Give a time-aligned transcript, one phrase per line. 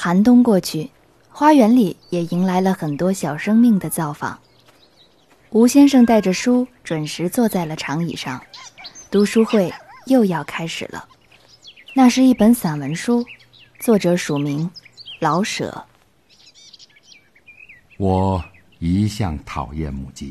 [0.00, 0.88] 寒冬过去
[1.28, 4.38] 花园里也迎来了很多小生命的造访。
[5.50, 8.40] 吴先生带着书准时坐在了长椅上
[9.10, 9.74] 读书会
[10.06, 11.04] 又要开始了。
[11.94, 13.26] 那是一本散文书
[13.80, 14.70] 作者署名
[15.18, 15.84] 老舍。
[17.96, 18.44] 我
[18.78, 20.26] 一向讨厌母鸡。